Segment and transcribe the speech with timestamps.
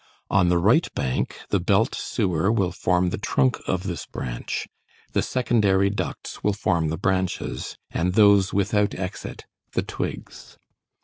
[0.31, 4.67] On the right bank, the belt sewer will form the trunk of this branch,
[5.13, 10.57] the secondary ducts will form the branches, and those without exit the twigs.